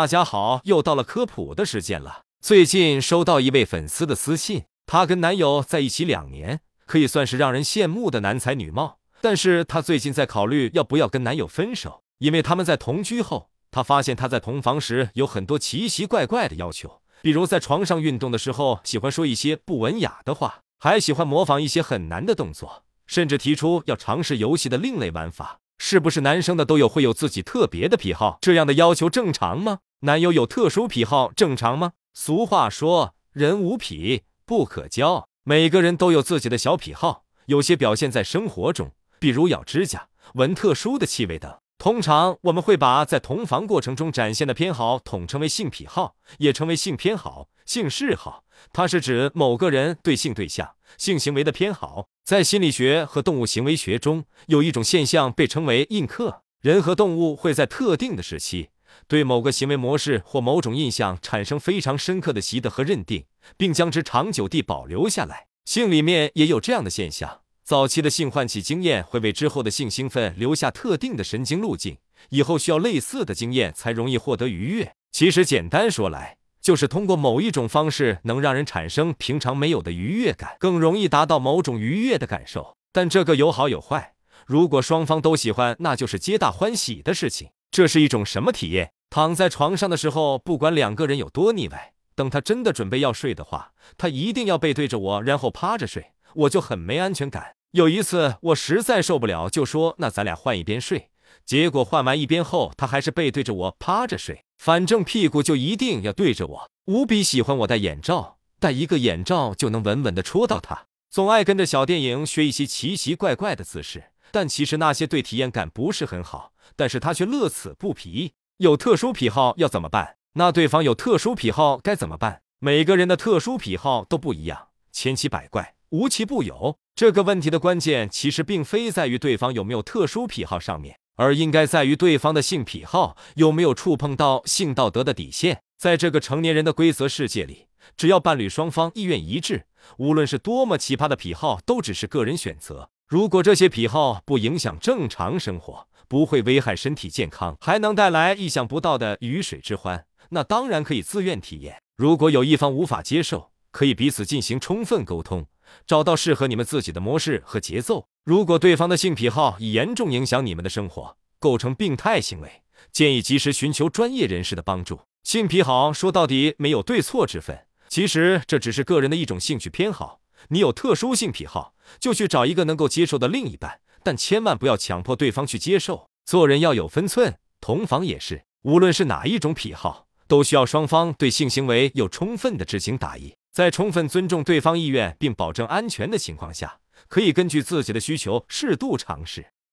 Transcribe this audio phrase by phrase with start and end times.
[0.00, 2.22] 大家好，又到了科普的时间了。
[2.40, 8.96] 最近收到一位粉丝的私信，她跟男友在一起两年，可以算是让人羡慕的男才女貌。
[9.20, 25.58] 但是她最近在考虑要不要跟男友分手，因为他们在同居后，她发现他在同房时有很多奇奇怪怪的要求，比如在床上运动的时候喜欢说一些不文雅的话，还喜欢模仿一些很难的动作，甚至提出要尝试游戏的另类玩法。
[25.82, 28.36] 是不是男生的都有会有自己特别的癖好？
[28.42, 29.78] 这样的要求正常吗？
[30.00, 31.92] 男友有特殊癖好正常吗？
[32.12, 35.26] 俗话说，人无癖不可交。
[35.42, 41.56] 每个人都有自己的小癖好，有些表现在生活中，比如咬指甲、闻特殊的气味等。
[41.78, 48.44] 通常我们会把在同房过程中展现的偏好统称为性癖好，也称为性偏好、性嗜好。
[48.72, 52.06] 它是指某个人对性对象、性行为的偏好。
[52.24, 56.42] 在心理学和动物行为学中，有一种现象被称为印刻。
[56.60, 58.68] 人和动物会在特定的时期。
[59.06, 63.24] 对某个行为模式或某种印象产生非常深刻的习得和认定，
[63.56, 65.46] 并将之长久地保留下来。
[65.64, 71.98] 性里面也有这样的现象：早期的性唤起经验会为之后的性兴奋留下特定的神经路径，
[72.30, 74.92] 以后需要类似的经验才容易获得愉悦。
[75.12, 82.76] 其实简单说来，就是通过某一种方式能让人产生平常没有的愉悦感，更容易达到某种愉悦的感受。
[82.92, 84.14] 但这个有好有坏，
[84.46, 87.50] 如果双方都喜欢，那就是皆大欢喜的事情。
[87.70, 88.92] 这是一种什么体验？
[89.08, 97.54] 躺在床上的时候，不管两个人有多腻歪，等他真的准备要睡的话，他一定要背对着我，然后趴着睡，我就很没安全感。
[97.72, 101.10] 有一次我实在受不了，就说那咱俩换一边睡。
[101.46, 106.70] 结果换完一边后，他还是背对着我趴着睡，反正屁股就一定要对着我。
[106.84, 110.84] 无比喜欢我戴眼罩，戴一个眼罩就能稳稳的戳到他。
[111.08, 118.34] 总爱跟着小电影学一些奇奇怪怪的姿势，但其实那些对体验感不是很好，但是他却乐此不疲。
[118.58, 120.16] 有特殊癖好要怎么办？
[120.34, 122.42] 那对方有特殊癖好该怎么办？
[122.58, 126.76] 每个人的特殊癖好都不一样，千奇百怪，无奇不有。
[126.94, 135.60] 这个问题的关键其实并非在于对方有没有特殊癖好上面，而应该在于对方的性癖好有没有触碰到性道德的底线。
[135.76, 139.66] 在这个成年人的规则世界里，只要伴侣双方意愿一致，
[139.98, 142.88] 无论是多么奇葩的癖好，都只是个人选择。
[143.06, 151.82] 如果这些癖好不影响正常生活，不会危害身体健康，还能带来意想不到的鱼水之欢，那当然可以自愿体验。
[151.98, 155.44] 如果有一方无法接受，可以彼此进行充分沟通，
[155.86, 158.06] 找到适合你们自己的模式和节奏。
[158.24, 165.00] 如果对方的性癖好已严重影响你们的生活，构成病态行为，建议及时寻求专业人士的帮助。
[165.24, 170.20] 性癖好说到底没有对错之分，其实这只是个人的一种兴趣偏好。
[170.48, 173.80] 你有特殊性癖好，就去找一个能够接受的另一半。
[174.02, 178.42] 但千万不要强迫对方去接受，做人要有分寸，同房也是。
[178.62, 186.78] 无论是哪一种癖好，都需要双方对性行为有充分的知情达意，在充分尊重对方意愿并保证安全的情况下，
[187.08, 189.46] 可以根据自己的需求适度尝试。